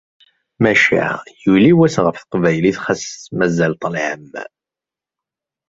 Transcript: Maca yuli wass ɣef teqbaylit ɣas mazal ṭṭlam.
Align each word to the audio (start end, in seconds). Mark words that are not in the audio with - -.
Maca 0.61 1.07
yuli 1.43 1.71
wass 1.77 1.95
ɣef 2.05 2.17
teqbaylit 2.19 2.77
ɣas 2.85 3.03
mazal 3.37 3.73
ṭṭlam. 3.77 4.29